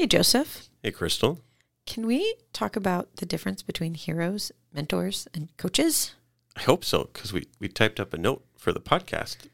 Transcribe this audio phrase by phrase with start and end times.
[0.00, 0.70] Hey, Joseph.
[0.82, 1.42] Hey, Crystal.
[1.84, 6.14] Can we talk about the difference between heroes, mentors, and coaches?
[6.56, 9.50] I hope so because we, we typed up a note for the podcast.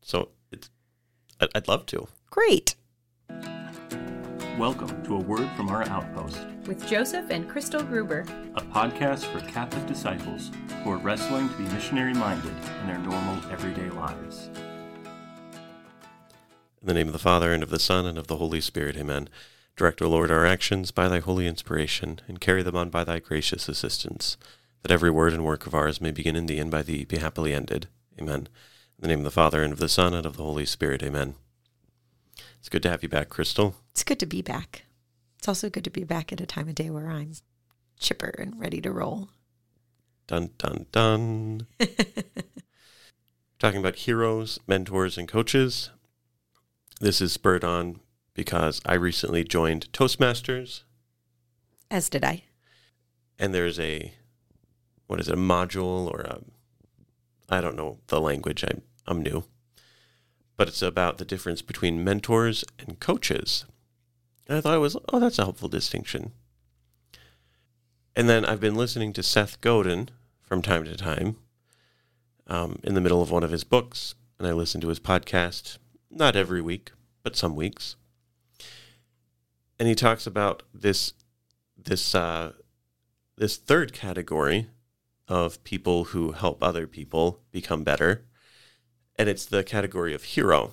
[0.00, 0.70] So it's,
[1.38, 2.08] I'd, I'd love to.
[2.30, 2.76] Great.
[4.58, 8.20] Welcome to A Word from Our Outpost, with Joseph and Crystal Gruber.
[8.54, 10.50] a podcast for Catholic disciples
[10.82, 14.48] who are wrestling to be missionary minded in their normal everyday lives.
[16.80, 18.96] In the name of the Father, and of the Son, and of the Holy Spirit,
[18.96, 19.28] amen.
[19.76, 23.18] Direct, O Lord, our actions by thy holy inspiration, and carry them on by thy
[23.18, 24.36] gracious assistance,
[24.82, 27.18] that every word and work of ours may begin in thee, and by thee be
[27.18, 27.88] happily ended.
[28.20, 28.48] Amen.
[28.96, 31.02] In the name of the Father, and of the Son, and of the Holy Spirit,
[31.02, 31.34] amen.
[32.60, 33.74] It's good to have you back, Crystal.
[33.90, 34.84] It's good to be back.
[35.38, 37.32] It's also good to be back at a time of day where I'm
[37.98, 39.30] chipper and ready to roll.
[40.28, 41.66] Dun, dun, dun.
[43.58, 45.90] Talking about heroes, mentors, and coaches.
[47.00, 48.00] This is spurred on
[48.34, 50.82] because I recently joined Toastmasters,
[51.90, 52.44] As did I.
[53.38, 54.12] and there's a
[55.06, 56.40] what is it, a module or a
[57.48, 58.64] I don't know the language.
[58.64, 59.44] I'm I'm new,
[60.56, 63.64] but it's about the difference between mentors and coaches.
[64.48, 66.32] And I thought it was oh that's a helpful distinction.
[68.16, 70.08] And then I've been listening to Seth Godin
[70.40, 71.36] from time to time,
[72.46, 75.78] um, in the middle of one of his books, and I listen to his podcast
[76.10, 76.92] not every week,
[77.24, 77.96] but some weeks.
[79.78, 81.12] And he talks about this
[81.76, 82.52] this uh,
[83.36, 84.68] this third category
[85.26, 88.24] of people who help other people become better,
[89.16, 90.72] and it's the category of hero.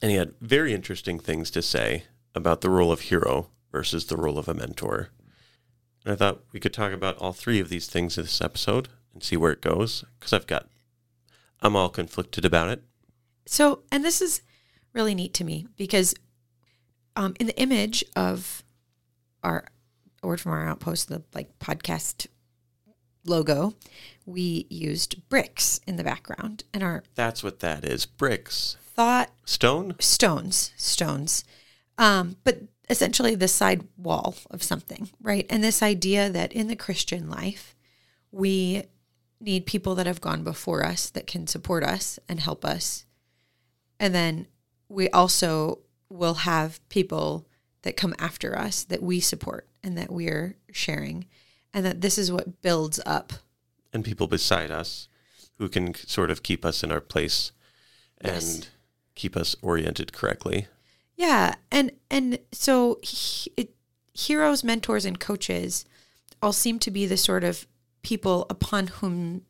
[0.00, 2.04] And he had very interesting things to say
[2.34, 5.08] about the role of hero versus the role of a mentor.
[6.04, 8.88] And I thought we could talk about all three of these things in this episode
[9.12, 10.68] and see where it goes because I've got
[11.60, 12.82] I'm all conflicted about it.
[13.46, 14.42] So, and this is
[14.92, 16.14] really neat to me because
[17.18, 18.62] um, in the image of
[19.42, 19.66] our
[20.22, 22.28] word from our outpost, the like podcast
[23.26, 23.74] logo,
[24.24, 28.06] we used bricks in the background, and our That's what that is.
[28.06, 28.76] Bricks.
[28.80, 29.96] thought Stone?
[29.98, 31.44] stones, stones,
[31.98, 35.44] um, but essentially the side wall of something, right?
[35.50, 37.74] And this idea that in the Christian life,
[38.30, 38.84] we
[39.40, 43.06] need people that have gone before us that can support us and help us.
[43.98, 44.46] And then
[44.88, 47.46] we also will have people
[47.82, 51.26] that come after us that we support and that we're sharing.
[51.72, 53.32] And that this is what builds up.
[53.92, 55.08] and people beside us
[55.58, 57.52] who can sort of keep us in our place
[58.20, 58.70] and Yes.
[59.14, 60.66] keep us oriented correctly.
[61.16, 63.74] Yeah, and and so he, it,
[64.14, 65.84] heroes, mentors, and coaches
[66.42, 67.66] all seem to be the sort of
[68.02, 69.42] people upon whom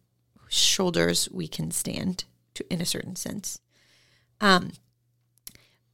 [0.49, 3.61] shoulders we can stand to, in a certain sense.
[4.41, 4.73] Um,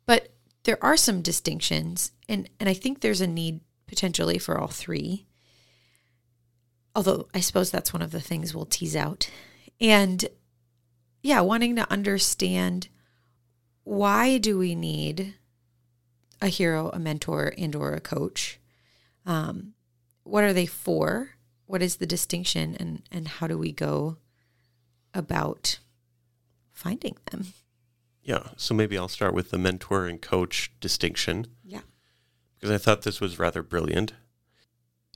[0.07, 0.34] but
[0.65, 5.27] there are some distinctions, and and I think there's a need potentially for all three.
[6.95, 9.31] Although I suppose that's one of the things we'll tease out,
[9.81, 10.27] and
[11.23, 12.89] yeah, wanting to understand
[13.85, 15.35] why do we need
[16.41, 18.59] a hero, a mentor, and or a coach?
[19.27, 19.75] Um,
[20.23, 21.31] what are they for?
[21.67, 24.17] What is the distinction, and and how do we go
[25.13, 25.79] about
[26.73, 27.53] finding them?
[28.25, 28.49] Yeah.
[28.57, 31.83] So maybe I'll start with the mentor and coach distinction Yeah.
[32.57, 34.15] because I thought this was rather brilliant.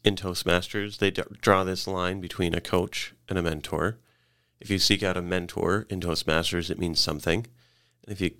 [0.04, 3.98] In Toastmasters, they d- draw this line between a coach and a mentor.
[4.60, 7.46] If you seek out a mentor in Toastmasters, it means something.
[8.04, 8.30] And if you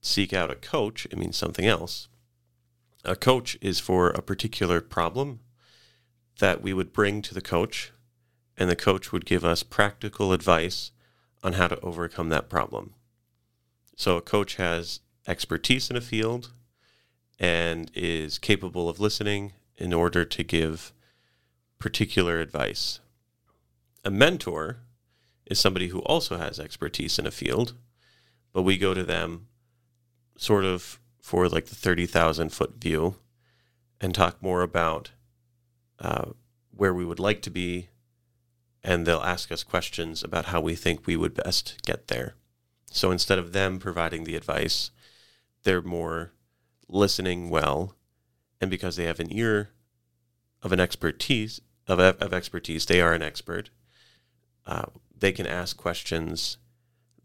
[0.00, 2.08] seek out a coach, it means something else.
[3.04, 5.40] A coach is for a particular problem
[6.38, 7.92] that we would bring to the coach,
[8.56, 10.92] and the coach would give us practical advice
[11.42, 12.94] on how to overcome that problem.
[13.98, 16.52] So a coach has expertise in a field
[17.40, 20.92] and is capable of listening in order to give
[21.80, 23.00] particular advice.
[24.04, 24.76] A mentor
[25.46, 27.74] is somebody who also has expertise in a field,
[28.52, 29.48] but we go to them
[30.36, 33.16] sort of for like the 30,000 foot view
[34.00, 35.10] and talk more about
[35.98, 36.26] uh,
[36.70, 37.88] where we would like to be,
[38.84, 42.36] and they'll ask us questions about how we think we would best get there.
[42.90, 44.90] So instead of them providing the advice,
[45.62, 46.32] they're more
[46.88, 47.94] listening well,
[48.60, 49.70] and because they have an ear
[50.62, 53.70] of an expertise of, of expertise, they are an expert.
[54.66, 54.86] Uh,
[55.16, 56.58] they can ask questions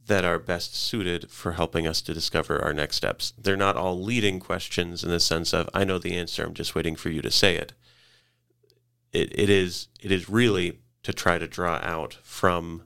[0.06, 3.33] that are best suited for helping us to discover our next steps.
[3.38, 6.75] They're not all leading questions in the sense of I know the answer, I'm just
[6.75, 7.74] waiting for you to say it.
[9.13, 12.83] It it is it is really to try to draw out from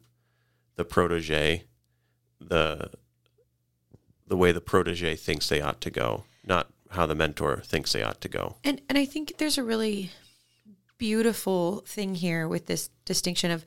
[0.75, 1.63] the protege
[2.39, 2.91] the
[4.27, 8.03] the way the protege thinks they ought to go, not how the mentor thinks they
[8.03, 8.55] ought to go.
[8.63, 10.11] And and I think there's a really
[10.97, 13.65] beautiful thing here with this distinction of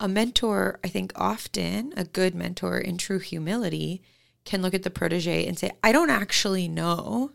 [0.00, 4.02] a mentor, I think often a good mentor in true humility
[4.44, 7.30] can look at the protege and say, I don't actually know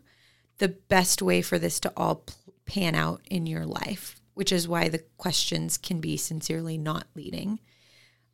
[0.58, 2.24] the best way for this to all
[2.66, 7.60] pan out in your life, which is why the questions can be sincerely not leading,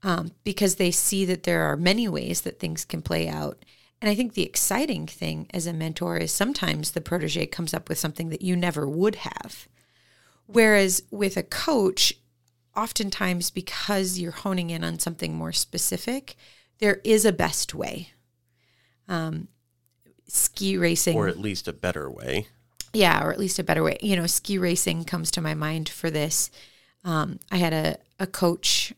[0.05, 3.65] um, because they see that there are many ways that things can play out.
[4.01, 7.89] And I think the exciting thing as a mentor is sometimes the protege comes up
[7.89, 9.67] with something that you never would have.
[10.47, 12.13] Whereas with a coach,
[12.77, 16.37] oftentimes because you're honing in on something more specific,
[16.81, 18.11] there is a best way.
[19.09, 19.49] Um,
[20.29, 22.47] ski racing, Or at least a better way.
[22.93, 23.97] yeah, or at least a better way.
[24.03, 26.51] You know, ski racing comes to my mind for this.
[27.05, 28.93] Um, I had a, a coach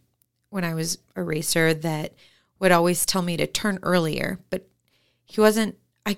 [0.51, 2.15] when I was a racer that
[2.59, 4.69] would always tell me to turn earlier, but
[5.25, 6.17] he wasn't, I,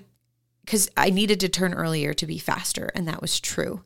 [0.63, 3.83] because I needed to turn earlier to be faster, and that was true.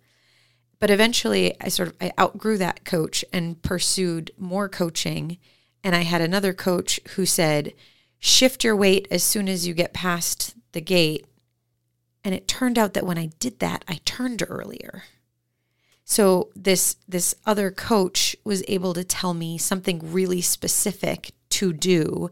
[0.80, 5.38] But eventually, I sort of I outgrew that coach and pursued more coaching.
[5.82, 7.74] And I had another coach who said,
[8.20, 11.26] "Shift your weight as soon as you get past the gate."
[12.24, 15.04] And it turned out that when I did that, I turned earlier.
[16.06, 22.30] So this this other coach was able to tell me something really specific to do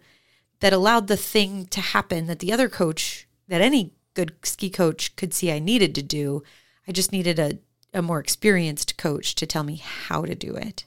[0.60, 5.16] that allowed the thing to happen that the other coach that any good ski coach
[5.16, 6.44] could see I needed to do.
[6.88, 7.60] I just needed a
[7.94, 10.86] a more experienced coach to tell me how to do it.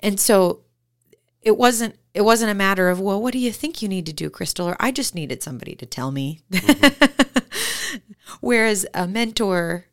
[0.00, 0.60] And so
[1.42, 4.12] it wasn't it wasn't a matter of, well, what do you think you need to
[4.12, 4.68] do, Crystal?
[4.68, 6.40] Or I just needed somebody to tell me.
[6.50, 8.00] Mm-hmm.
[8.40, 9.86] Whereas a mentor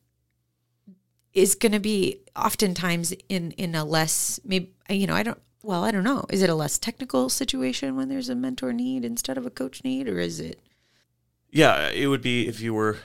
[1.33, 5.83] is going to be oftentimes in in a less maybe you know I don't well
[5.83, 9.37] I don't know is it a less technical situation when there's a mentor need instead
[9.37, 10.59] of a coach need or is it
[11.51, 12.97] Yeah, it would be if you were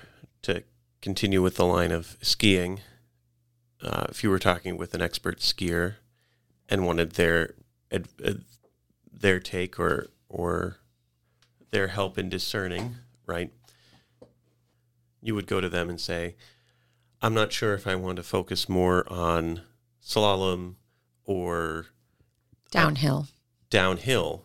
[0.42, 0.62] to
[1.00, 2.80] continue with the line of skiing.
[3.82, 5.96] Uh, if you were talking with an expert skier
[6.68, 7.54] and wanted their
[7.92, 8.42] ad, ad,
[9.12, 10.78] their take or or
[11.70, 12.96] their help in discerning,
[13.26, 13.52] right?
[15.20, 16.36] You would go to them and say,
[17.22, 19.62] "I'm not sure if I want to focus more on
[20.02, 20.76] slalom
[21.24, 23.28] or uh, downhill.
[23.70, 24.44] downhill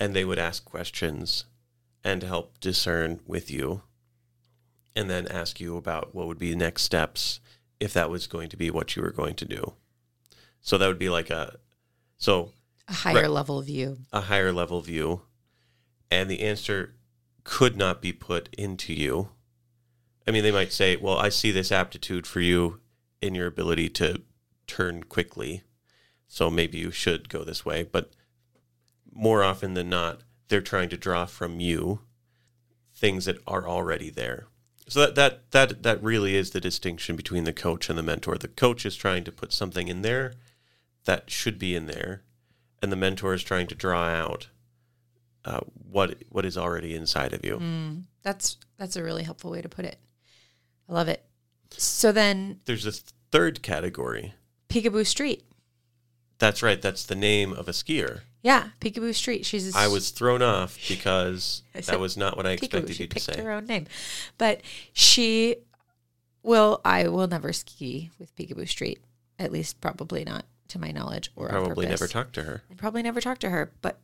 [0.00, 1.44] and they would ask questions
[2.02, 3.82] and help discern with you
[4.94, 7.40] and then ask you about what would be the next steps
[7.80, 9.74] if that was going to be what you were going to do.
[10.60, 11.56] So that would be like a
[12.18, 12.52] so
[12.88, 13.30] a higher Right.
[13.30, 13.98] level view.
[14.12, 15.22] A higher level view.
[16.10, 16.94] And the answer
[17.44, 19.30] could not be put into you
[20.26, 22.80] i mean they might say well i see this aptitude for you
[23.20, 24.22] in your ability to
[24.66, 25.62] turn quickly
[26.28, 27.84] so maybe you should go this way.
[27.84, 28.10] But
[29.12, 32.00] more often than not they're trying to draw from you
[32.94, 34.46] things that are already there.
[34.88, 38.36] So that that that that really is the distinction between the coach and the mentor.
[38.36, 40.34] The coach is trying to put something in there
[41.04, 42.22] that should be in there
[42.82, 44.48] and the mentor is trying to draw out
[45.44, 47.58] uh, what what is already inside of you.
[47.58, 49.98] Mm, that's that's a really helpful way to put it
[50.88, 51.22] I love it
[51.70, 53.00] so then There's this
[53.30, 54.34] third category.
[54.68, 55.44] Picabo Street
[56.38, 56.80] That's right.
[56.80, 58.20] That's the name of a skier.
[58.42, 62.56] yeah Picabo Street she's a I was thrown off because that was not what I
[62.56, 62.62] Picabo.
[62.64, 63.42] expected She you to picked say.
[63.42, 63.86] her own name,
[64.38, 64.60] but
[64.92, 65.56] she
[66.42, 66.80] will.
[66.84, 69.00] I will never ski with Picabo Street.
[69.38, 72.62] At least, probably not to my knowledge, or Probably never talked to her.
[72.70, 73.98] I probably never talked to her, but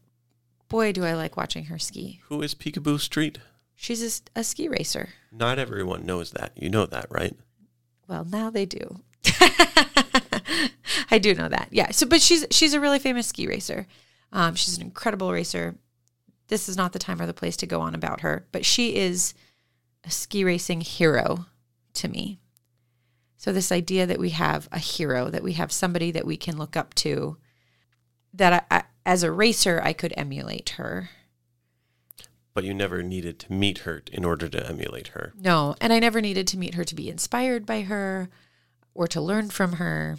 [0.68, 2.20] boy, do I like watching her ski.
[2.28, 3.38] Who is Picabo Street?
[3.82, 5.08] She's a ski racer.
[5.32, 6.52] Not everyone knows that.
[6.54, 7.36] You know that, right?
[8.06, 9.00] Well, now they do.
[11.10, 11.66] I do know that.
[11.72, 11.90] Yeah.
[11.90, 13.88] So, but she's she's a really famous ski racer.
[14.32, 15.74] Um, she's an incredible racer.
[16.46, 18.94] This is not the time or the place to go on about her, but she
[18.94, 19.34] is
[20.04, 21.46] a ski racing hero
[21.94, 22.38] to me.
[23.36, 26.56] So this idea that we have a hero, that we have somebody that we can
[26.56, 27.36] look up to,
[28.32, 31.10] that I, I as a racer I could emulate her.
[32.54, 35.32] But you never needed to meet her in order to emulate her.
[35.40, 38.28] No, and I never needed to meet her to be inspired by her
[38.94, 40.18] or to learn from her.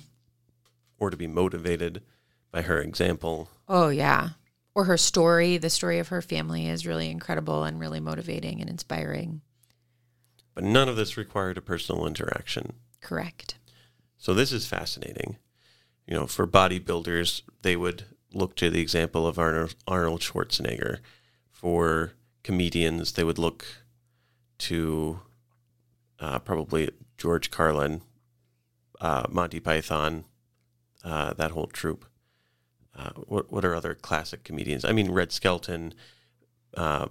[0.97, 2.01] or to be motivated
[2.51, 3.49] by her example.
[3.67, 4.29] Oh, yeah.
[4.73, 5.57] Or her story.
[5.57, 9.41] The story of her family is really incredible and really motivating and inspiring.
[10.55, 12.73] But none of this required a personal interaction.
[13.01, 13.55] Correct.
[14.17, 15.37] So this is fascinating.
[16.07, 20.99] You know, for bodybuilders, they would look to the example of Arnold, Schwarzenegger.
[21.51, 22.13] For
[22.43, 23.65] comedians, they would look
[24.59, 25.21] to
[26.19, 28.01] uh, probably George Carlin,
[29.01, 30.25] uh, Monty Python,
[31.03, 32.05] uh, that whole troupe.
[32.95, 34.85] Uh, what what are other classic comedians?
[34.85, 35.93] I mean, Red Skelton,
[36.75, 37.07] uh,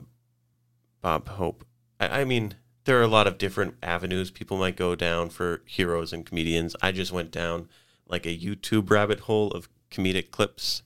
[1.00, 1.64] Bob Hope.
[1.98, 5.62] I, I mean, there are a lot of different avenues people might go down for
[5.66, 6.76] heroes and comedians.
[6.80, 7.68] I just went down
[8.06, 10.82] like a YouTube rabbit hole of comedic clips.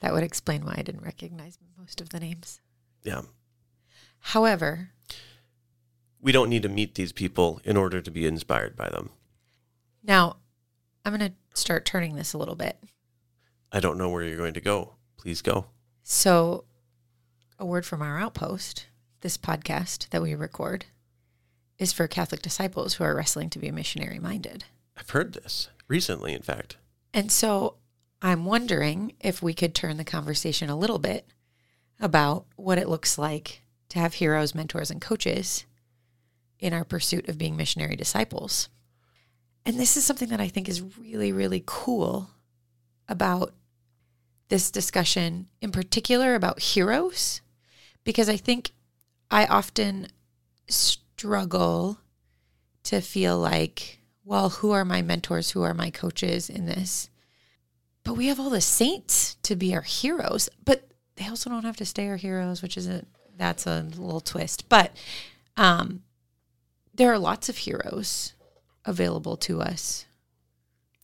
[0.00, 2.60] That would explain why I didn't recognize most of the names.
[3.02, 3.22] Yeah.
[4.20, 4.90] However,
[6.22, 9.10] We don't need to meet these people in order to be inspired by them.
[10.02, 10.36] now
[11.04, 12.78] I'm going to start turning this a little bit.
[13.72, 14.94] I don't know where you're going to go.
[15.16, 15.66] Please go.
[16.02, 16.64] So,
[17.58, 18.86] a word from our outpost,
[19.22, 20.84] this podcast that we record,
[21.78, 24.64] is for Catholic disciples who are wrestling to be missionary minded.
[24.96, 26.76] I've heard this recently, in fact.
[27.14, 27.76] And so
[28.20, 31.26] I'm wondering if we could turn the conversation a little bit
[31.98, 35.66] about what it looks like to have heroes, mentors, and coaches
[36.58, 38.68] in our pursuit of being missionary disciples.
[39.64, 42.30] And this is something that I think is really, really cool
[43.08, 43.54] about
[44.48, 47.40] this discussion, in particular about heroes,
[48.04, 48.72] because I think
[49.30, 50.08] I often
[50.68, 51.98] struggle
[52.84, 55.50] to feel like, well, who are my mentors?
[55.50, 57.10] Who are my coaches in this?
[58.04, 61.76] But we have all the saints to be our heroes, but they also don't have
[61.76, 63.04] to stay our heroes, which is a
[63.40, 64.68] that's a little twist.
[64.68, 64.94] But
[65.56, 66.02] um,
[66.94, 68.34] there are lots of heroes
[68.84, 70.04] available to us.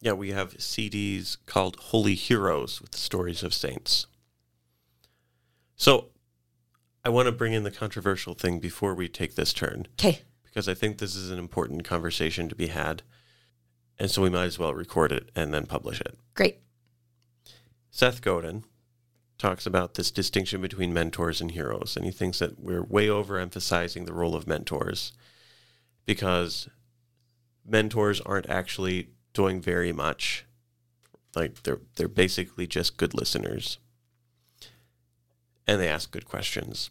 [0.01, 4.07] Yeah, we have CDs called Holy Heroes with the stories of saints.
[5.75, 6.07] So
[7.05, 10.21] I want to bring in the controversial thing before we take this turn Okay.
[10.45, 13.03] because I think this is an important conversation to be had.
[13.99, 16.19] And so we might as well record it and then publish it.
[16.35, 16.59] Great.
[17.91, 18.65] Seth Godin
[19.39, 24.07] talks about this distinction between mentors and heroes, and he thinks that we're way overemphasizing
[24.07, 25.13] the role of mentors
[26.07, 26.69] because
[27.65, 30.47] mentors aren't actually doing very much.
[31.35, 33.79] Like they're they're basically just good listeners.
[35.67, 36.91] And they ask good questions.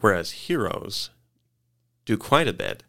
[0.00, 1.10] Whereas heroes
[2.04, 2.82] do quite a bit.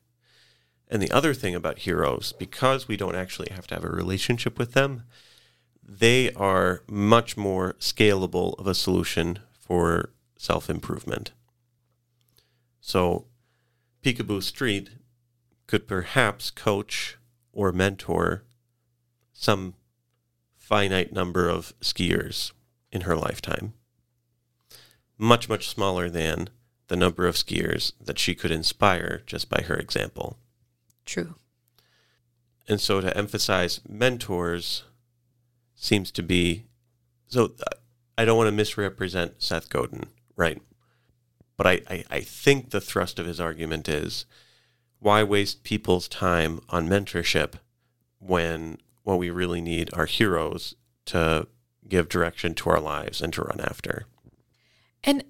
[0.87, 4.59] And the other thing about heroes, because we don't actually have to have a relationship
[4.59, 5.03] with them,
[5.87, 11.31] they are much more scalable of a solution for self improvement.
[12.81, 13.25] So,
[14.03, 14.89] Picabo Street
[15.67, 17.17] could perhaps coach
[17.51, 18.43] or mentor
[19.33, 19.75] some
[20.55, 22.51] finite number of skiers
[22.91, 23.73] in her lifetime,
[25.17, 26.49] much, much smaller than
[26.87, 30.37] the number of skiers that she could inspire just by her example.
[31.05, 31.35] True.
[32.67, 34.83] And so to emphasize mentors
[35.75, 36.65] seems to be
[37.27, 37.51] so
[38.17, 40.61] I don't want to misrepresent Seth Godin, right?
[41.57, 44.25] But I, I, I think the thrust of his argument is
[44.99, 47.55] why waste people's time on mentorship
[48.19, 51.47] when what we really need are heroes to
[51.87, 54.05] give direction to our lives and to run after?
[55.03, 55.23] And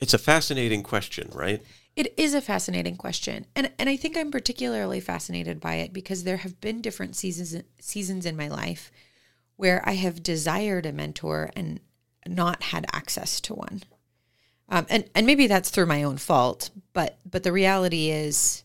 [0.00, 1.62] It's a fascinating question, right?
[1.96, 3.46] It is a fascinating question.
[3.54, 7.62] And and I think I'm particularly fascinated by it because there have been different seasons
[7.80, 8.90] seasons in my life
[9.56, 11.80] where I have desired a mentor and
[12.26, 13.82] not had access to one.
[14.68, 18.64] Um, and and maybe that's through my own fault, but but the reality is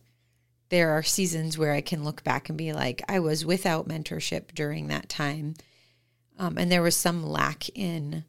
[0.69, 4.53] there are seasons where I can look back and be like, I was without mentorship
[4.53, 5.55] during that time.
[6.37, 8.23] Um, and there was some lack in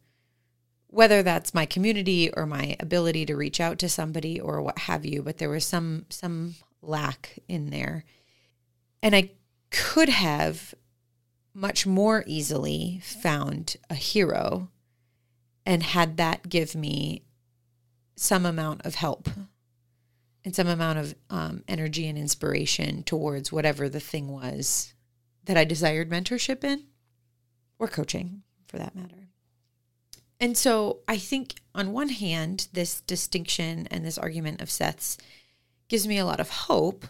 [0.90, 5.04] whether that's my community or my ability to reach out to somebody or what have
[5.04, 8.04] you but there was some some lack in there
[9.02, 9.30] and i
[9.70, 10.74] could have
[11.52, 14.68] much more easily found a hero
[15.66, 17.24] and had that give me
[18.16, 19.28] some amount of help
[20.44, 24.94] and some amount of um, energy and inspiration towards whatever the thing was
[25.44, 26.84] that i desired mentorship in
[27.80, 29.28] or coaching for that matter.
[30.38, 35.18] And so I think on one hand, this distinction and this argument of Seth's
[35.88, 37.04] gives me a lot of hope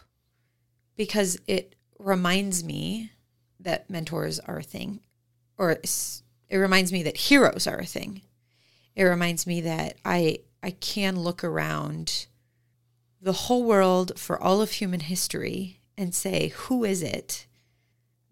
[0.97, 3.13] because it reminds me
[3.61, 5.01] that mentors are a thing,
[5.59, 8.23] or it reminds me that heroes are a thing.
[8.97, 12.27] It reminds me that I I can look around
[13.21, 17.47] the whole world for all of human history and say, who is it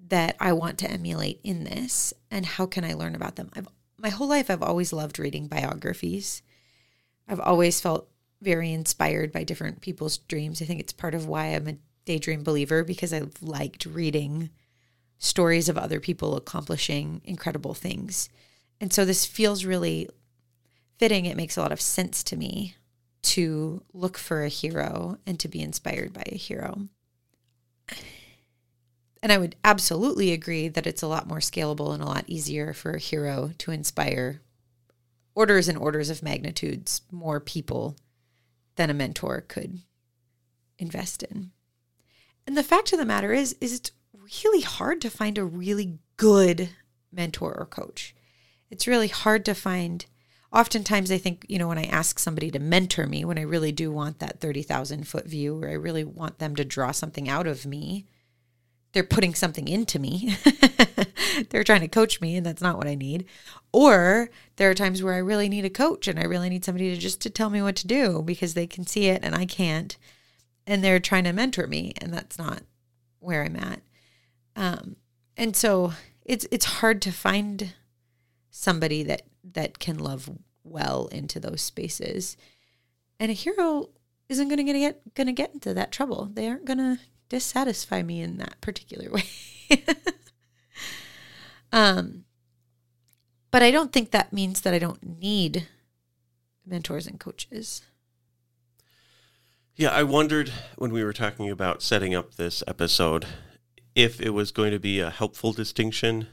[0.09, 3.51] that I want to emulate in this, and how can I learn about them?
[3.55, 3.69] I've
[3.99, 6.43] my whole life I've always loved reading biographies.
[7.27, 8.09] I've always felt
[8.41, 10.63] very inspired by different people's dreams.
[10.63, 14.51] I think it's part of why I'm a daydream believer because I've liked reading
[15.19, 18.29] stories of other people accomplishing incredible things.
[18.81, 20.09] And so this feels really
[20.99, 21.27] fitting.
[21.27, 22.77] It makes a lot of sense to me
[23.23, 26.89] to look for a hero and to be inspired by a hero.
[29.21, 32.73] And I would absolutely agree that it's a lot more scalable and a lot easier
[32.73, 34.41] for a hero to inspire
[35.35, 37.97] orders and orders of magnitudes more people
[38.77, 39.81] than a mentor could.
[40.79, 41.51] invest in.
[42.47, 43.91] And the fact of the matter is is it's
[44.43, 46.71] really hard to find a really good
[47.13, 48.15] mentor or coach.
[48.71, 50.05] It's really hard to find
[50.53, 53.73] oftentimes I think, you know, when I ask somebody to mentor me, when I really
[53.73, 57.47] do want that 30,000 foot view or I really want them to draw something out
[57.47, 58.07] of me,
[58.93, 60.37] they're putting something into me.
[61.51, 63.27] they're trying to coach me and that's not what I need.
[63.73, 66.95] Or there are times where I really need a coach and I really need somebody
[66.95, 69.45] to just to tell me what to do because they can see it and I
[69.45, 69.97] can't.
[70.67, 72.63] And they're trying to mentor me and that's not
[73.21, 73.83] where I'm at.
[74.59, 74.97] Um,
[75.37, 75.93] and so
[76.27, 77.75] it's it's hard to find
[78.51, 79.23] somebody that
[79.55, 80.29] that can love
[80.65, 82.37] well into those spaces.
[83.21, 83.91] And a hero
[84.29, 86.29] isn't going to get going to get into that trouble.
[86.35, 86.99] They aren't going to
[87.29, 89.11] dissatisfy me in that particular
[89.71, 89.85] way.
[91.73, 92.25] um
[93.51, 95.69] but I don't think that means that I don't need
[96.67, 97.83] mentors and coaches.
[99.77, 103.25] Yeah, I wondered when we were talking about setting up this episode
[103.99, 106.29] if it was going to be a helpful distinction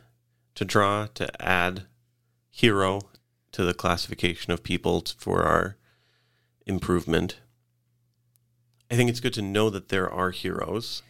[0.53, 1.87] to draw to add
[2.51, 3.01] hero
[3.51, 5.75] to the classification of people for our
[6.67, 7.39] improvement.
[8.91, 11.01] I think it's good to know that there are heroes.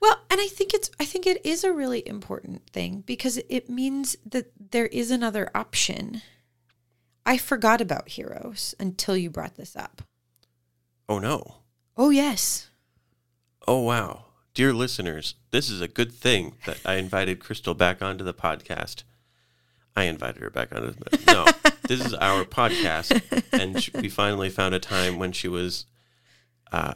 [0.00, 3.70] Well, and I think it's I think it is a really important thing because it
[3.70, 6.22] means that there is another option.
[7.24, 10.02] I forgot about heroes until you brought this up.
[11.08, 11.58] Oh no.
[11.96, 12.68] Oh yes.
[13.68, 14.24] Oh wow.
[14.60, 19.04] Dear listeners, this is a good thing that I invited Crystal back onto the podcast.
[19.96, 21.46] I invited her back onto the No,
[21.88, 23.22] this is our podcast
[23.58, 25.86] and we finally found a time when she was
[26.72, 26.92] uh,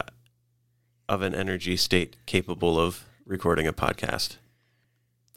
[1.09, 4.35] of an energy state capable of recording a podcast.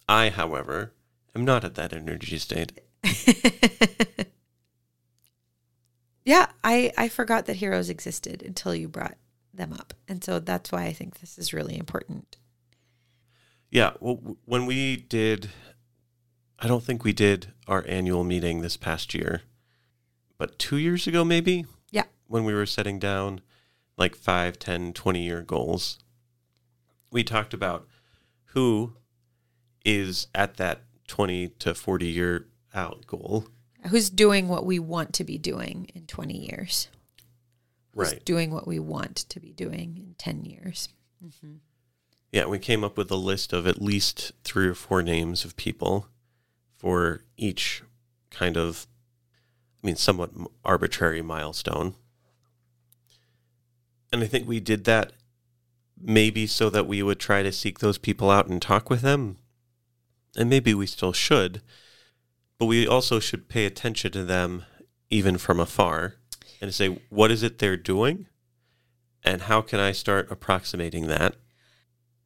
[0.07, 0.93] I, however,
[1.35, 2.79] am not at that energy state.
[6.27, 9.17] yeah, I I forgot that heroes existed until you brought
[9.59, 9.93] them up.
[10.09, 12.39] And so that's why I think this is really important.
[13.71, 15.51] Yeah, well when we did
[16.59, 19.43] I don't think we did our annual meeting this past year,
[20.39, 21.67] but 2 years ago maybe?
[21.91, 22.05] Yeah.
[22.27, 23.43] When we were setting down
[23.99, 25.99] like 5, 10, 20 year goals.
[27.11, 27.87] We talked about
[28.53, 28.95] who
[29.85, 33.47] is at that 20 to 40 year out goal.
[33.89, 36.89] Who's doing what we want to be doing in 20 years?
[37.99, 38.25] Who's Right.
[38.25, 40.89] doing what we want to be doing in 10 years?
[41.25, 41.55] Mm-hmm.
[42.31, 45.57] Yeah, we came up with a list of at least three or four names of
[45.57, 46.09] people
[46.77, 47.83] for each
[48.31, 48.87] kind of,
[49.83, 50.31] I mean, somewhat
[50.65, 51.95] arbitrary milestone.
[54.13, 55.13] And I think we did that
[56.01, 59.39] maybe so that we would try to seek those people out and talk with them.
[60.37, 61.63] And maybe we still should,
[62.59, 64.65] but we also should pay attention to them
[65.11, 66.15] even from afar
[66.61, 68.27] and say, what is it they're doing?
[69.25, 71.37] And how can I start approximating that?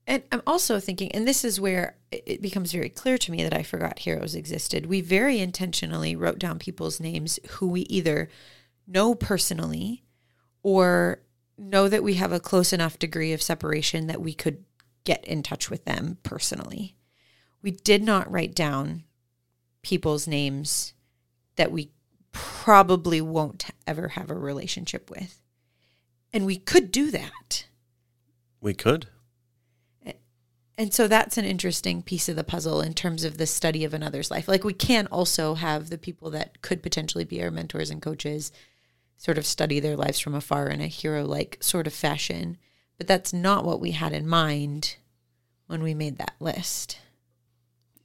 [0.07, 3.55] And I'm also thinking, and this is where it becomes very clear to me that
[3.55, 4.87] I forgot heroes existed.
[4.87, 8.29] We very intentionally wrote down people's names who we either
[8.87, 10.05] know personally
[10.62, 11.23] or
[11.57, 14.64] know that we have a close enough degree of separation that we could
[15.05, 16.97] get in touch with them personally.
[17.62, 19.05] We did not write down
[19.83, 20.95] people's names
[21.57, 21.90] that we
[22.62, 25.42] probably won't ever have a relationship with.
[26.33, 27.66] And we could do that.
[28.61, 29.09] We could.
[30.79, 33.92] And so that's an interesting piece of the puzzle in terms of the study of
[33.92, 34.46] another's life.
[34.46, 38.53] Like we can also have the people that could potentially be our mentors and coaches
[39.16, 42.59] sort of study their lives from afar in a hero like sort of fashion.
[42.96, 44.98] But that's not what we had in mind
[45.66, 47.01] when we made that list.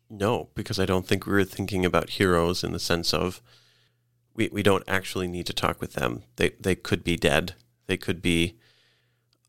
[0.10, 3.39] No, because I don't think we were thinking about heroes in the sense of
[4.38, 6.23] we, we don't actually need to talk with them.
[6.38, 7.56] They they could be dead.
[7.88, 8.56] They could be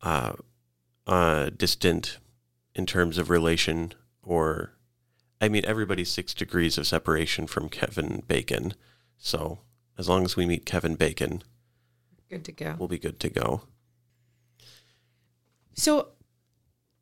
[0.01, 0.33] uh,
[1.07, 2.17] uh, distant
[2.75, 4.73] in terms of relation, or
[5.39, 8.73] I mean, everybody's six degrees of separation from Kevin Bacon.
[9.17, 9.59] So
[9.97, 11.43] as long as we meet Kevin Bacon,
[12.29, 12.75] Good to go.
[12.77, 13.61] we'll be good to go.
[15.73, 16.09] So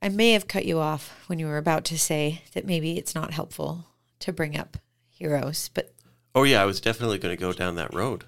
[0.02, 3.16] I may have cut you off when you were about to say that maybe it's
[3.16, 3.86] not helpful
[4.20, 4.78] to bring up
[5.10, 5.94] heroes, but
[6.38, 8.26] Oh yeah, I was definitely going to go down that road.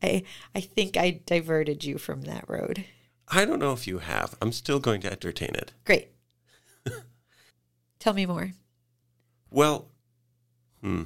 [0.00, 0.22] I
[0.54, 2.84] I think I diverted you from that road.
[3.26, 4.36] I don't know if you have.
[4.40, 5.72] I'm still going to entertain it.
[5.84, 6.12] Great.
[7.98, 8.52] Tell me more.
[9.50, 9.88] Well,
[10.82, 11.02] hmm.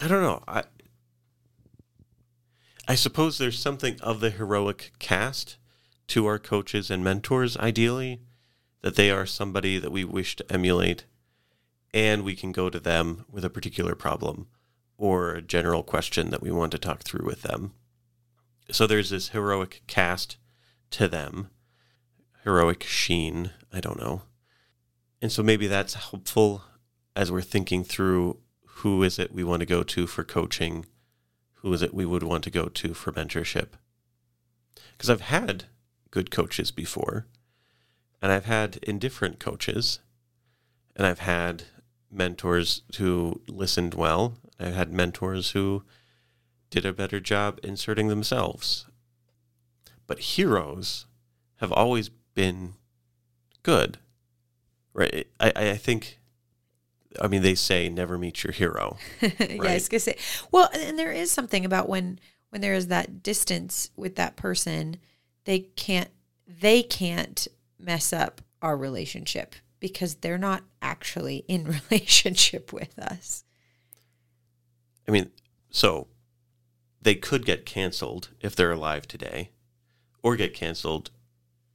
[0.00, 0.42] I don't know.
[0.48, 0.62] I
[2.88, 5.58] I suppose there's something of the heroic cast
[6.06, 8.22] to our coaches and mentors, ideally,
[8.80, 11.04] that they are somebody that we wish to emulate,
[11.92, 14.46] and we can go to them with a particular problem
[14.96, 17.72] or a general question that we want to talk through with them.
[18.70, 20.36] So there's this heroic cast
[20.90, 21.50] to them.
[22.44, 23.50] heroic sheen.
[23.72, 24.22] I don't know.
[25.20, 26.62] And so maybe that's helpful
[27.16, 30.84] as we're thinking through who is it we want to go to for coaching,
[31.54, 33.68] who is it we would want to go to for mentorship.
[34.92, 35.64] Because I've had
[36.10, 37.26] good coaches before,
[38.20, 40.00] and I've had indifferent coaches,
[40.94, 41.64] and I've had
[42.10, 44.36] mentors who listened well.
[44.58, 45.84] I've had mentors who
[46.70, 48.86] did a better job inserting themselves.
[50.06, 51.06] But heroes
[51.56, 52.74] have always been
[53.62, 53.98] good,
[54.92, 55.26] right?
[55.40, 56.18] I, I think,
[57.20, 58.98] I mean, they say never meet your hero.
[59.20, 60.16] yeah, I was gonna say.
[60.50, 62.18] Well, and there is something about when
[62.50, 64.98] when there is that distance with that person,
[65.44, 66.10] they can't
[66.46, 73.44] they can't mess up our relationship because they're not actually in relationship with us.
[75.06, 75.30] I mean,
[75.70, 76.08] so
[77.02, 79.50] they could get canceled if they're alive today,
[80.22, 81.10] or get canceled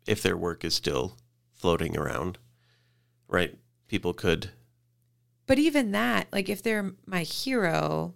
[0.08, 1.18] if their work is still
[1.54, 2.38] floating around,
[3.28, 3.58] right?
[3.88, 4.52] People could.
[5.46, 8.16] But even that, like if they're my hero,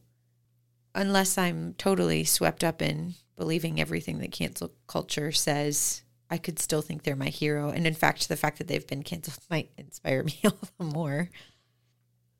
[0.96, 6.82] unless I'm totally swept up in believing everything that cancel culture says, I could still
[6.82, 7.70] think they're my hero.
[7.70, 11.30] And in fact, the fact that they've been canceled might inspire me all the more.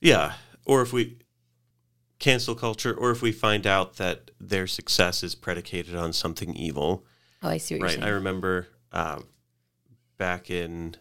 [0.02, 0.34] Yeah.
[0.66, 1.18] Or if we
[2.24, 7.04] cancel culture, or if we find out that their success is predicated on something evil.
[7.42, 7.92] Oh, I see what right.
[7.92, 8.04] you're saying.
[8.06, 9.20] I remember uh,
[10.18, 10.96] back in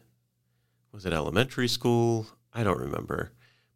[0.90, 2.26] was it elementary school?
[2.52, 3.30] I don't remember,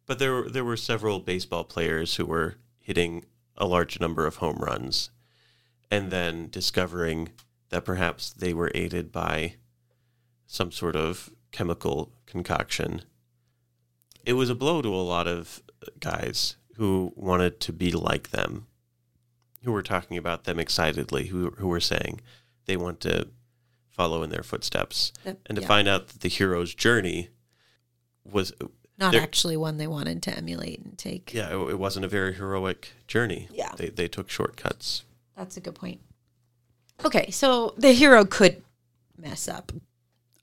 [0.05, 3.23] but there there were several baseball players who were hitting
[3.55, 5.09] a large number of home runs,
[5.89, 7.29] and then discovering
[7.69, 9.55] that perhaps they were aided by
[10.47, 13.03] some sort of chemical concoction.
[14.25, 15.63] It was a blow to a lot of
[16.01, 18.65] guys who wanted to be like them,
[19.63, 22.21] who were talking about them excitedly, who who were saying
[22.65, 23.27] they want to
[23.89, 25.67] follow in their footsteps, Yep, and to yeah.
[25.67, 27.29] find out that the hero's journey
[28.23, 28.53] was
[28.99, 31.33] Not actually one they wanted to emulate and take.
[31.33, 33.47] yeah, it, it wasn't a very heroic journey.
[33.51, 33.71] Yeah.
[33.75, 35.03] they they took shortcuts.
[35.35, 36.01] That's a good point.
[37.05, 38.63] Okay, so the hero could
[39.17, 39.71] mess up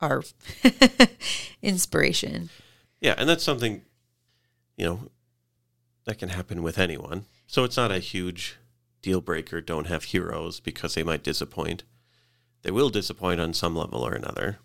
[0.00, 0.22] our
[1.62, 2.50] inspiration.
[3.00, 3.82] Yeah, and that's something,
[4.76, 5.00] you know,
[6.04, 7.26] that can happen with anyone.
[7.46, 8.56] So it's not a huge
[9.02, 9.60] deal breaker.
[9.60, 11.84] Don't have heroes because they might disappoint.
[12.62, 14.58] They will disappoint on some level or another.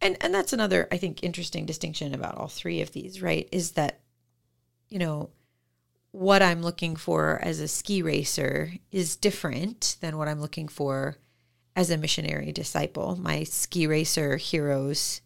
[0.00, 3.48] And and that's another I think interesting distinction about all three of these, right?
[3.52, 4.00] Is that
[4.88, 5.30] you know
[6.10, 11.16] what I'm looking for as a ski racer is different than what I'm looking for
[11.74, 13.16] as a missionary disciple.
[13.16, 15.22] My ski racer heroes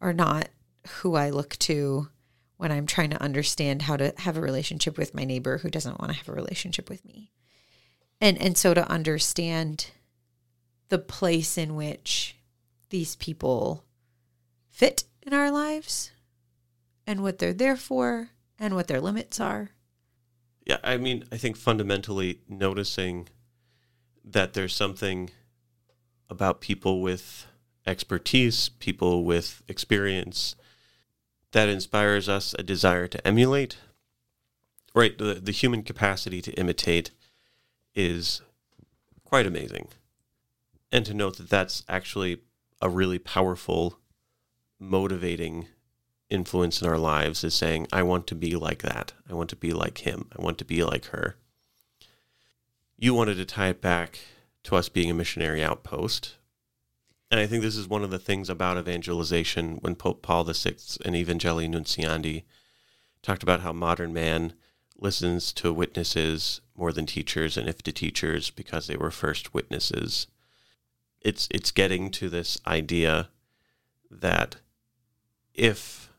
[0.00, 0.48] are not
[0.88, 2.08] who I look to
[2.56, 6.00] when I'm trying to understand how to have a relationship with my neighbor who doesn't
[6.00, 7.30] want to have a relationship with me.
[8.20, 9.90] And and so to understand
[10.88, 12.36] the place in which
[12.90, 13.84] these people
[14.70, 16.12] fit in our lives
[17.06, 19.70] and what they're there for and what their limits are.
[20.64, 23.28] Yeah, I mean, I think fundamentally noticing
[24.24, 25.30] that there's something
[26.28, 27.46] about people with
[27.86, 30.56] expertise, people with experience
[31.56, 33.78] that inspires us a desire to emulate.
[34.94, 37.12] Right, the the human capacity to imitate
[37.94, 38.42] is
[39.24, 39.88] quite amazing.
[40.92, 42.42] And to note that that's actually
[42.82, 43.98] a really powerful
[44.78, 45.68] motivating
[46.28, 49.14] influence in our lives is saying, I want to be like that.
[49.26, 50.28] I want to be like him.
[50.38, 51.36] I want to be like her.
[52.98, 54.18] You wanted to tie it back
[54.64, 56.34] to us being a missionary outpost.
[57.30, 60.76] And I think this is one of the things about evangelization when Pope Paul VI
[61.04, 62.44] and Evangelii Nuntiandi
[63.22, 64.54] talked about how modern man
[64.98, 70.26] listens to witnesses more than teachers, and if to teachers because they were first witnesses.
[71.20, 73.30] It's it's getting to this idea
[74.10, 74.56] that
[75.54, 76.12] if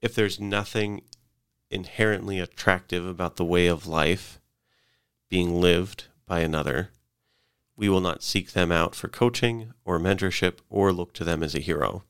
[0.00, 1.02] if there's nothing
[1.70, 4.40] inherently attractive about the way of life
[5.28, 6.90] being lived by another,
[7.76, 11.54] we will not seek them out for coaching or mentorship or look to them as
[11.54, 12.04] a hero.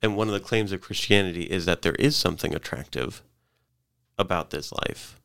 [0.00, 3.22] And one of the claims of Christianity is that there is something attractive
[4.16, 5.20] about this life.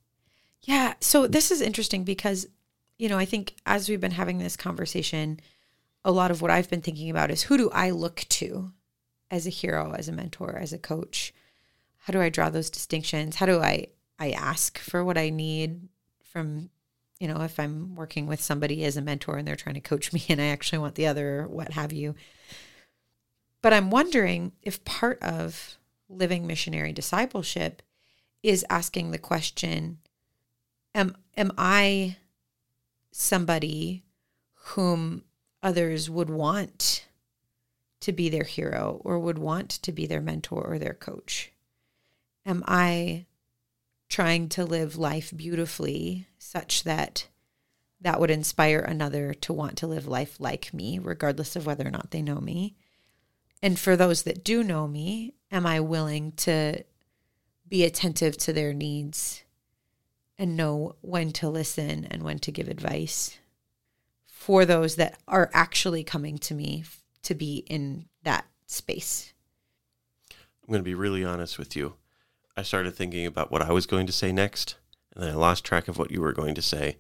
[0.61, 0.93] Yeah.
[0.99, 2.47] So this is interesting because,
[2.97, 5.39] you know, I think as we've been having this conversation,
[6.03, 8.71] a lot of what I've been thinking about is who do I look to
[9.29, 11.33] as a hero, as a mentor, as a coach?
[11.97, 13.35] How do I draw those distinctions?
[13.35, 13.87] How do I
[14.19, 15.89] I ask for what I need
[16.23, 16.69] from,
[17.23, 20.11] you know, if I'm working with somebody as a mentor and they're trying to coach
[20.11, 22.15] me and I actually want the other, what have you.
[23.61, 25.77] But I'm wondering if part of
[26.09, 27.81] living missionary discipleship
[28.43, 29.99] is asking the question
[30.93, 32.17] am am I
[33.13, 34.03] somebody
[34.55, 35.23] whom
[35.63, 37.07] others would want
[38.01, 41.53] to be their hero or would want to be their mentor or their coach?
[42.45, 43.27] Am I
[44.09, 47.27] trying to live life beautifully such that
[48.01, 51.91] that would inspire another to want to live life like me, regardless of whether or
[51.91, 52.75] not they know me?
[53.61, 56.83] And for those that do know me, am I willing to
[57.67, 59.43] be attentive to their needs
[60.37, 63.37] and know when to listen and when to give advice
[64.27, 66.83] for those that are actually coming to me
[67.23, 69.33] to be in that space?
[70.29, 71.93] I'm going to be really honest with you.
[72.55, 74.75] I started thinking about what I was going to say next,
[75.15, 76.97] and then I lost track of what you were going to say.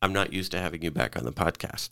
[0.00, 1.90] I'm not used to having you back on the podcast.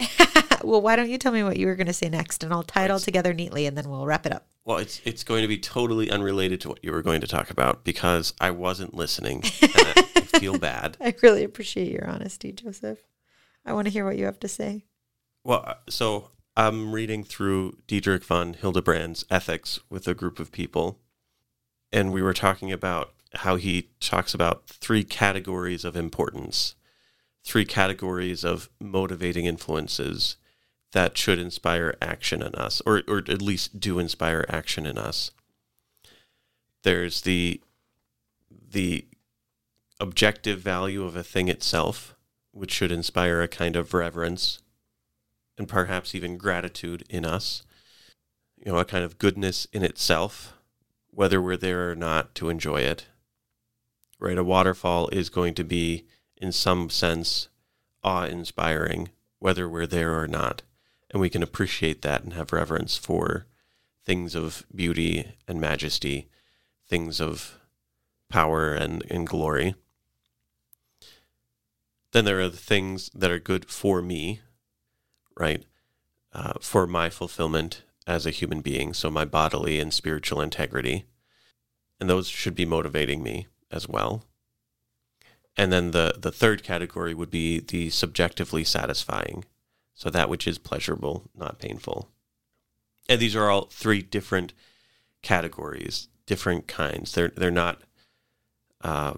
[0.65, 2.63] well, why don't you tell me what you were going to say next, and I'll
[2.63, 4.47] tie it all together neatly, and then we'll wrap it up.
[4.65, 7.51] Well, it's it's going to be totally unrelated to what you were going to talk
[7.51, 9.43] about because I wasn't listening.
[9.63, 10.97] I, I feel bad.
[11.01, 12.99] I really appreciate your honesty, Joseph.
[13.65, 14.85] I want to hear what you have to say.
[15.45, 20.99] Well, uh, so I'm reading through Dietrich von Hildebrand's Ethics with a group of people,
[21.93, 26.75] and we were talking about how he talks about three categories of importance
[27.43, 30.37] three categories of motivating influences
[30.93, 35.31] that should inspire action in us, or, or at least do inspire action in us.
[36.83, 37.61] There's the
[38.73, 39.07] the
[39.99, 42.15] objective value of a thing itself,
[42.53, 44.61] which should inspire a kind of reverence
[45.59, 47.65] and perhaps even gratitude in us.
[48.57, 50.55] You know, a kind of goodness in itself,
[51.11, 53.07] whether we're there or not to enjoy it.
[54.19, 54.39] Right?
[54.39, 57.49] A waterfall is going to be in some sense
[58.03, 60.63] awe inspiring, whether we're there or not.
[61.11, 63.47] And we can appreciate that and have reverence for
[64.05, 66.29] things of beauty and majesty,
[66.89, 67.59] things of
[68.29, 69.75] power and, and glory.
[72.13, 74.41] Then there are the things that are good for me,
[75.37, 75.65] right?
[76.33, 81.05] Uh, for my fulfillment as a human being, so my bodily and spiritual integrity.
[82.01, 84.25] And those should be motivating me as well.
[85.57, 89.45] And then the, the third category would be the subjectively satisfying.
[89.95, 92.09] So that which is pleasurable, not painful.
[93.09, 94.55] And these are all three different
[95.23, 97.13] categories, different kinds.
[97.13, 97.83] They're they're not
[98.81, 99.15] uh,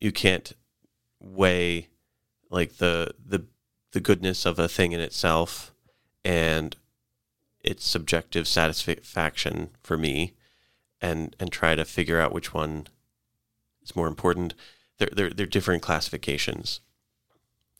[0.00, 0.52] you can't
[1.18, 1.88] weigh
[2.50, 3.46] like the the
[3.92, 5.72] the goodness of a thing in itself
[6.24, 6.76] and
[7.62, 10.34] its subjective satisfaction for me
[11.00, 12.86] and and try to figure out which one
[13.82, 14.54] is more important
[15.00, 16.80] they're, they're, they're different classifications.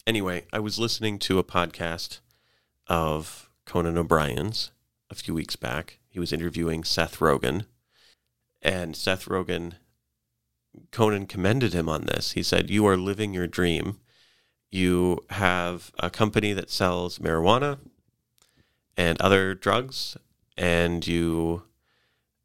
[0.07, 2.21] Anyway, I was listening to a podcast
[2.87, 4.73] of Conan O'Brien's
[5.11, 5.99] a few weeks back.
[6.09, 7.67] He was interviewing Seth Rogen.
[8.63, 9.75] And Seth Rogen,
[10.91, 12.33] Conan commended him on this.
[12.33, 14.01] He said, You are living your dream.
[14.71, 17.81] You have a company that sells marijuana
[19.01, 20.19] and other drugs,
[20.59, 21.63] and you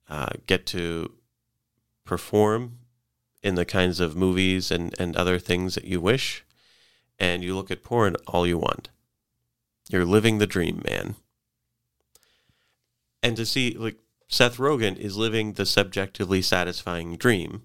[0.08, 1.12] uh, get to
[2.06, 2.78] perform
[3.44, 6.46] in the kinds of movies and, and other things that you wish,
[7.20, 8.88] and you look at porn all you want.
[9.90, 11.16] You're living the dream, man.
[13.22, 13.98] And to see, like,
[14.30, 17.64] Seth Rogen is living the subjectively satisfying dream,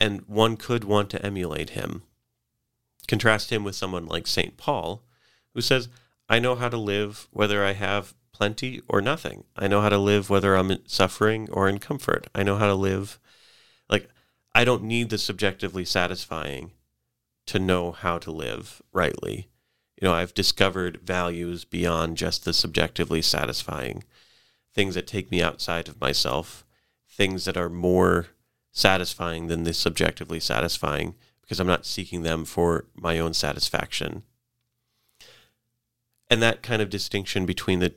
[0.00, 2.02] and one could want to emulate him.
[3.06, 4.56] Contrast him with someone like St.
[4.56, 5.04] Paul,
[5.54, 5.88] who says,
[6.28, 9.44] I know how to live whether I have plenty or nothing.
[9.56, 12.28] I know how to live whether I'm suffering or in comfort.
[12.34, 13.18] I know how to live
[13.88, 14.08] like
[14.54, 16.72] I don't need the subjectively satisfying
[17.46, 19.48] to know how to live rightly.
[20.00, 24.04] You know, I've discovered values beyond just the subjectively satisfying
[24.72, 26.64] things that take me outside of myself,
[27.08, 28.28] things that are more
[28.70, 34.22] satisfying than the subjectively satisfying because I'm not seeking them for my own satisfaction.
[36.30, 37.94] And that kind of distinction between the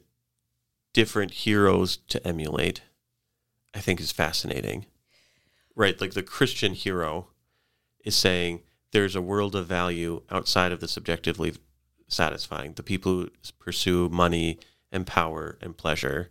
[0.94, 2.82] different heroes to emulate,
[3.74, 4.86] I think, is fascinating
[5.76, 6.00] right?
[6.00, 7.28] Like the christian hero
[8.04, 11.54] is saying there's a world of value outside of the subjectively
[12.08, 14.60] satisfying the people who pursue money
[14.92, 16.30] and power and pleasure.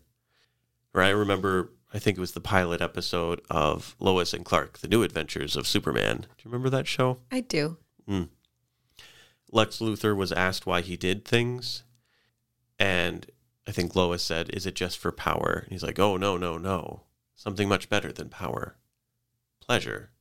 [0.93, 1.09] Right?
[1.09, 5.03] I remember i think it was the pilot episode of lois and clark the new
[5.03, 6.21] adventures of superman.
[6.21, 7.19] Do you remember that show?
[7.31, 7.79] I do.
[8.09, 8.29] Mm.
[9.53, 11.85] lex luthor was asked why he did things
[12.81, 13.31] and
[13.69, 16.59] i think lois said is it just for power and he's like oh no no
[16.59, 17.05] no
[17.37, 18.77] something much better than power
[19.71, 20.11] pleasure.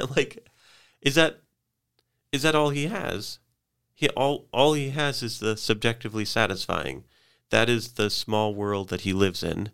[0.00, 0.46] And like,
[1.02, 1.40] is that
[2.30, 3.40] is that all he has?
[3.96, 7.02] He all all he has is the subjectively satisfying.
[7.50, 9.70] That is the small world that he lives in,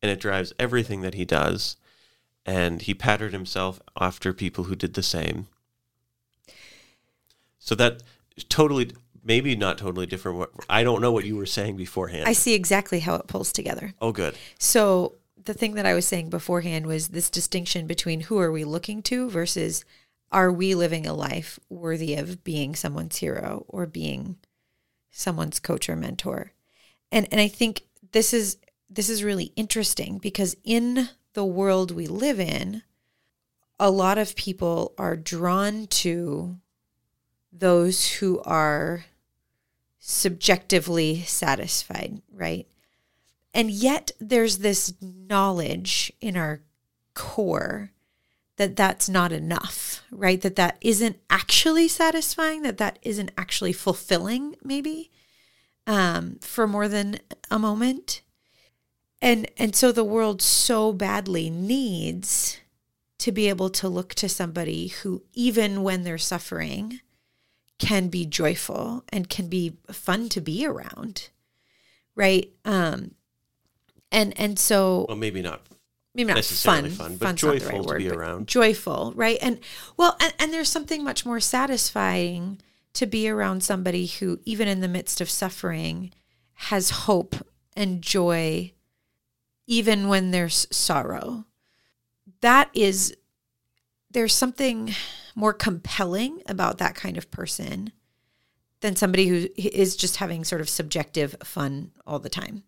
[0.00, 1.76] and it drives everything that he does.
[2.44, 5.48] And he patterned himself after people who did the same.
[7.58, 8.04] So that
[8.48, 8.92] totally
[9.26, 10.48] maybe not totally different.
[10.70, 12.28] I don't know what you were saying beforehand.
[12.28, 13.92] I see exactly how it pulls together.
[14.00, 14.36] oh, good.
[14.58, 18.64] So the thing that I was saying beforehand was this distinction between who are we
[18.64, 19.84] looking to versus
[20.32, 24.36] are we living a life worthy of being someone's hero or being
[25.10, 26.52] someone's coach or mentor.
[27.10, 28.58] And and I think this is
[28.90, 32.82] this is really interesting because in the world we live in,
[33.78, 36.56] a lot of people are drawn to
[37.52, 39.04] those who are
[40.08, 42.68] subjectively satisfied, right?
[43.52, 46.60] And yet there's this knowledge in our
[47.14, 47.90] core
[48.56, 50.40] that that's not enough, right?
[50.40, 55.10] That that isn't actually satisfying, that that isn't actually fulfilling maybe
[55.88, 57.18] um, for more than
[57.50, 58.22] a moment.
[59.20, 62.60] And and so the world so badly needs
[63.18, 67.00] to be able to look to somebody who even when they're suffering
[67.78, 71.28] can be joyful and can be fun to be around.
[72.14, 72.52] Right?
[72.64, 73.12] Um
[74.10, 75.62] and and so Well, maybe not.
[76.14, 78.48] maybe not necessarily fun, fun, but fun's joyful to be around.
[78.48, 79.38] Joyful, right?
[79.42, 79.60] And
[79.96, 82.60] well, and, and there's something much more satisfying
[82.94, 86.12] to be around somebody who, even in the midst of suffering,
[86.54, 87.36] has hope
[87.76, 88.72] and joy,
[89.66, 91.44] even when there's sorrow.
[92.40, 93.14] That is,
[94.10, 94.94] there's something
[95.36, 97.92] more compelling about that kind of person
[98.80, 102.64] than somebody who is just having sort of subjective fun all the time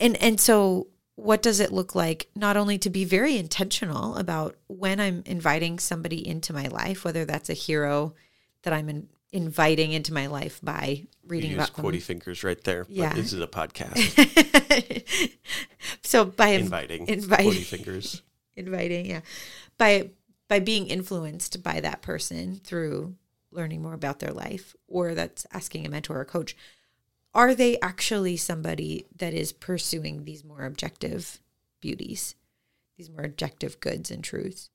[0.00, 4.56] and and so what does it look like not only to be very intentional about
[4.68, 8.14] when i'm inviting somebody into my life whether that's a hero
[8.62, 12.62] that i'm in, inviting into my life by reading You use about quotey fingers right
[12.64, 12.84] there.
[12.84, 13.12] But Yeah.
[13.12, 13.98] this is a podcast.
[16.02, 17.06] so by inviting.
[17.08, 18.22] inviting Quotey fingers.
[18.56, 19.20] inviting yeah
[19.78, 20.10] by
[20.48, 23.14] by being influenced by that person through
[23.50, 26.56] learning more about their life or that's asking a mentor or coach
[27.34, 31.38] are they actually somebody that is pursuing these more objective
[31.80, 32.34] beauties
[32.96, 34.70] these more objective goods and truths?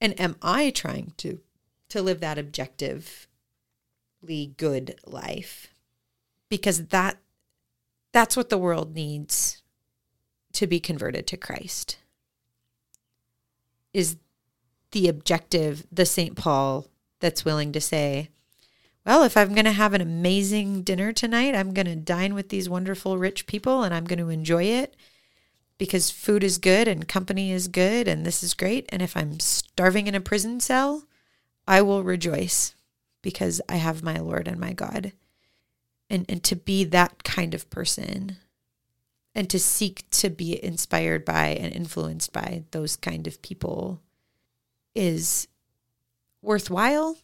[0.00, 1.40] And am i trying to
[1.88, 3.26] to live that objectively
[4.56, 5.74] good life?
[6.48, 7.18] Because that
[8.12, 9.62] that's what the world needs
[10.52, 11.98] to be converted to Christ.
[13.94, 14.16] Is
[14.92, 16.36] the objective, the St.
[16.36, 16.86] Paul
[17.20, 18.28] that's willing to say,
[19.04, 22.50] well, if I'm going to have an amazing dinner tonight, I'm going to dine with
[22.50, 24.94] these wonderful rich people and I'm going to enjoy it
[25.76, 28.86] because food is good and company is good and this is great.
[28.90, 31.04] And if I'm starving in a prison cell,
[31.66, 32.74] I will rejoice
[33.22, 35.12] because I have my Lord and my God.
[36.08, 38.36] And, and to be that kind of person
[39.34, 44.00] and to seek to be inspired by and influenced by those kind of people
[44.94, 45.48] is
[46.40, 47.18] worthwhile.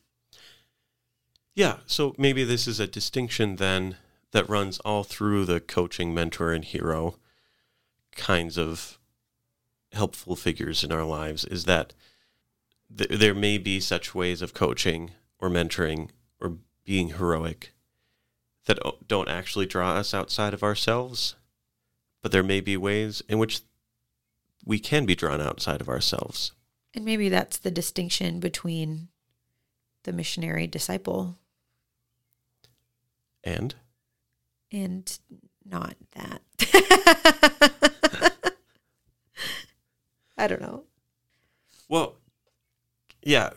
[1.55, 1.79] Yeah.
[1.87, 3.97] So maybe this is a distinction then
[4.33, 7.17] that runs all through the coaching, mentor, and hero
[8.15, 8.99] kinds of
[9.93, 11.95] helpful figures in our lives is that
[12.97, 17.73] th- there may be such ways of coaching or mentoring or being heroic
[18.67, 21.37] that don't actually draw us outside of ourselves,
[22.23, 23.63] but there may be ways in which
[24.65, 26.53] we can be drawn outside of ourselves.
[26.95, 29.09] And maybe that's the distinction between
[30.05, 31.39] the missionary disciple
[33.45, 33.75] And
[34.71, 35.19] and
[35.65, 36.43] not that.
[40.37, 40.85] I don't know.
[41.89, 42.17] Well,
[43.23, 43.51] yeah.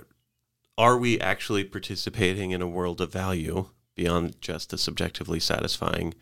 [0.78, 6.14] Are we actually participating in a world of value beyond just the subjectively satisfying?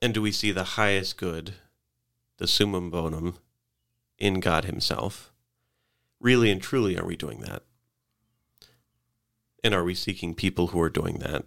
[0.00, 1.54] And do we see the highest good,
[2.36, 3.38] the summum bonum,
[4.18, 5.27] in God Himself?
[6.20, 7.62] Really and truly, are we doing that?
[9.64, 11.44] And are we seeking people who are doing that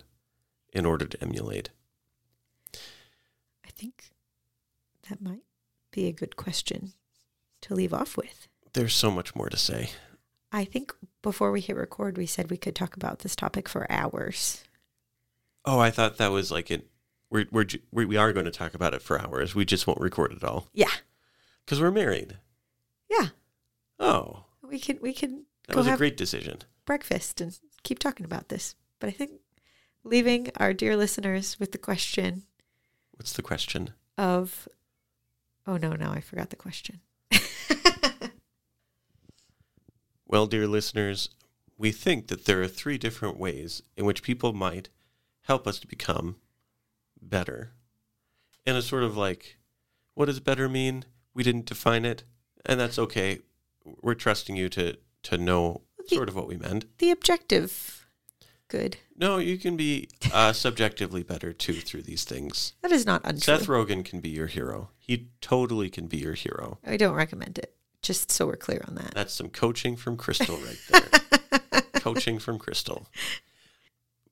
[0.74, 1.70] in order to emulate?
[3.66, 4.12] I think
[5.10, 5.44] that might
[5.92, 6.94] be a good question
[7.62, 8.48] to leave off with.
[8.74, 9.92] There's so much more to say.
[10.52, 13.90] I think before we hit record, we said we could talk about this topic for
[13.92, 14.64] hours.
[15.66, 16.88] Oh, I thought that was like it.
[17.30, 19.56] We're, we're, we we are going to talk about it for hours.
[19.56, 20.92] We just won't record it all Yeah,
[21.64, 22.38] because we're married.
[23.10, 23.28] yeah.
[24.00, 26.60] Oh, We can we can that go was a great decision.
[26.86, 28.76] breakfast and keep talking about this.
[29.00, 29.32] But I think
[30.04, 32.44] leaving our dear listeners with the question
[33.12, 33.92] What's the question?
[34.18, 34.68] of,
[35.68, 37.02] oh no, now I forgot the question.
[40.26, 41.30] Well, dear listeners,
[41.78, 44.88] we think that there are three different ways in which people might
[45.42, 46.38] help us to become
[47.22, 47.74] better.
[48.66, 49.58] And it's sort of like,
[50.14, 51.04] what does better mean?
[51.34, 52.24] We didn't define it,
[52.66, 53.40] and that's okay.
[54.02, 56.86] We're trusting you to to know The- sort of what we meant.
[56.98, 58.08] the objective
[58.68, 58.98] good.
[59.18, 62.74] No, you can be uh, subjectively better too through these things.
[62.82, 63.42] That is not untrue.
[63.42, 64.90] Seth Godin can be your hero.
[64.98, 66.80] He totally can be your hero.
[66.86, 67.76] I don't recommend it.
[68.02, 69.14] Just so we're clear on that.
[69.14, 71.82] That's some coaching from Crystal right there.
[71.96, 73.08] coaching from Crystal.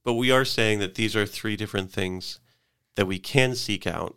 [0.04, 2.40] But we are saying that these are three different things
[2.96, 4.16] that we can seek out.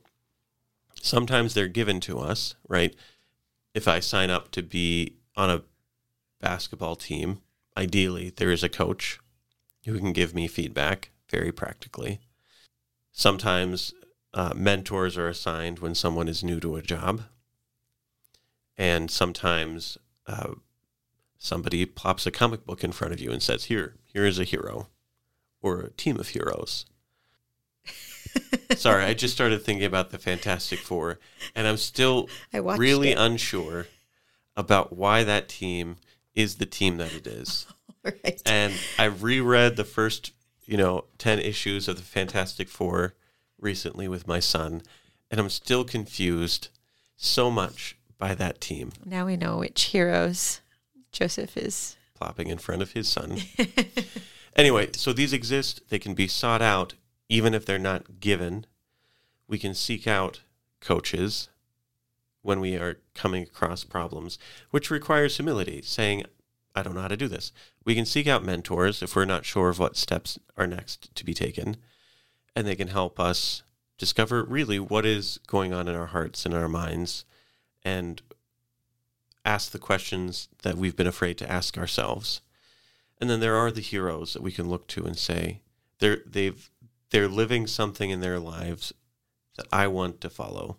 [1.02, 2.94] Sometimes they're given to us, right?
[3.74, 5.62] If I sign up to be on a
[6.40, 7.40] basketball team,
[7.76, 9.18] ideally there is a coach
[9.84, 12.20] who can give me feedback very practically.
[13.10, 13.92] Sometimes
[14.34, 17.22] uh, mentors are assigned when someone is new to a job.
[18.76, 20.54] And sometimes uh,
[21.38, 24.44] somebody plops a comic book in front of you and says, Here, here is a
[24.44, 24.88] hero
[25.60, 26.86] or a team of heroes.
[28.76, 31.18] Sorry, I just started thinking about the Fantastic Four,
[31.54, 33.18] and I'm still I really it.
[33.18, 33.86] unsure
[34.56, 35.96] about why that team
[36.34, 37.66] is the team that it is.
[38.04, 38.42] right.
[38.46, 40.32] And I reread the first,
[40.64, 43.14] you know, 10 issues of the Fantastic Four
[43.58, 44.82] recently with my son,
[45.30, 46.68] and I'm still confused
[47.16, 50.60] so much by that team Now we know which heroes
[51.10, 51.96] Joseph is.
[52.14, 53.38] plopping in front of his son.
[54.56, 56.94] anyway, so these exist, they can be sought out
[57.28, 58.66] even if they're not given.
[59.48, 60.42] We can seek out
[60.80, 61.48] coaches
[62.42, 64.38] when we are coming across problems,
[64.70, 66.24] which requires humility, saying,
[66.74, 67.52] I don't know how to do this.
[67.84, 71.24] We can seek out mentors if we're not sure of what steps are next to
[71.24, 71.76] be taken,
[72.54, 73.62] and they can help us
[73.98, 77.24] discover really what is going on in our hearts and our minds
[77.84, 78.22] and
[79.44, 82.40] ask the questions that we've been afraid to ask ourselves.
[83.20, 85.60] And then there are the heroes that we can look to and say,
[85.98, 86.70] they're they've
[87.10, 88.92] they're living something in their lives
[89.56, 90.78] that I want to follow.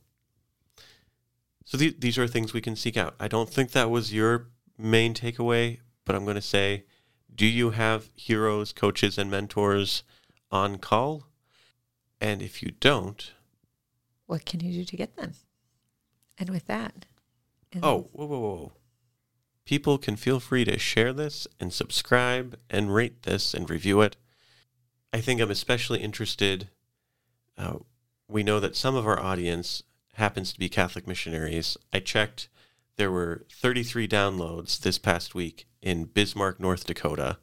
[1.66, 3.16] So the, these are things we can seek out.
[3.20, 4.47] I don't think that was your
[4.78, 6.86] main takeaway, but I'm going to say,
[7.34, 10.03] do you have heroes, coaches, and mentors
[10.51, 11.28] on call?
[12.22, 13.32] And if you don't,
[14.26, 15.34] What can you do to get them?
[16.38, 17.05] And with that.
[17.72, 18.72] and- oh, whoa, whoa, whoa.
[19.66, 24.18] People can feel free to share this and subscribe and rate this and review it.
[25.14, 26.70] I think I'm especially interested.
[27.57, 27.78] Uh,
[28.28, 29.84] we know that some of our audience
[30.14, 31.78] happens to be Catholic missionaries.
[31.91, 32.49] I checked,
[32.97, 37.38] there were 33 downloads this past week in Bismarck, North Dakota,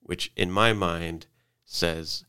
[0.00, 1.26] which in my mind
[1.64, 2.24] says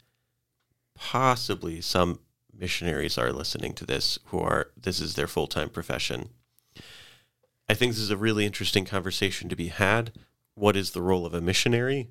[0.96, 2.20] possibly some
[2.54, 6.30] missionaries are listening to this who are this is their full-time profession.
[7.70, 10.12] I think this is a really interesting conversation to be had.
[10.56, 12.10] What is the role of a missionary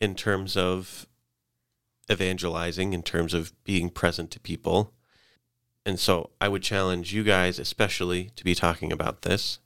[0.00, 1.06] in terms of
[2.10, 4.92] evangelizing, in terms of being present to people?
[5.84, 9.58] And so I would challenge you guys, especially, to be talking about this.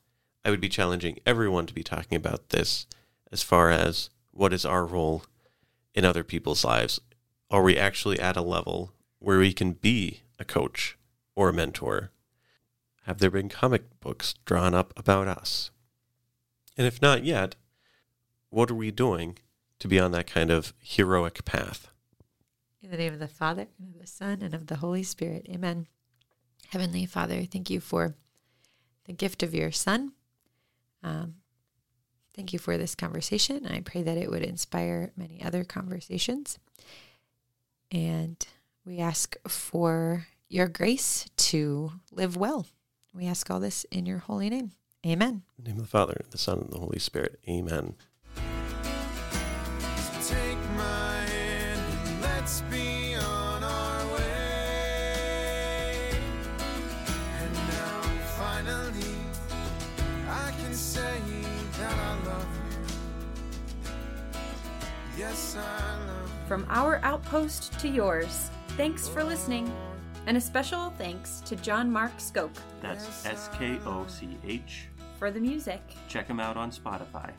[0.45, 2.87] I would be challenging everyone to be talking about this
[3.33, 5.25] as far as what is our role
[5.95, 7.01] in other people's lives.
[7.51, 10.97] Are we actually at a level where we can be a coach
[11.35, 12.11] or a mentor?
[13.07, 15.71] Have there been comic books drawn up about us?
[16.77, 17.55] And if not yet,
[18.51, 19.39] what are we doing
[19.79, 21.89] to be on that kind of heroic path?
[22.83, 25.47] In the name of the Father, and of the Son, and of the Holy Spirit.
[25.49, 25.87] Amen.
[26.75, 28.17] Heavenly Father, thank you for
[29.05, 30.11] the gift of your Son.
[31.05, 31.37] Um,
[32.35, 33.65] thank you for this conversation.
[33.65, 36.59] I pray that it would inspire many other conversations.
[37.93, 38.45] And
[38.85, 42.67] we ask for your grace to live well.
[43.15, 44.73] We ask all this in your holy name.
[45.07, 45.45] Amen.
[45.57, 47.39] In the name of the Father, the Son, and the Holy Spirit.
[47.49, 47.95] Amen.
[66.55, 69.69] From our outpost to yours, thanks for listening.
[70.29, 74.87] And a special thanks to John Mark Skoch That's S K O C H.
[75.19, 75.81] for the music.
[76.07, 77.33] Check him out on Spotify.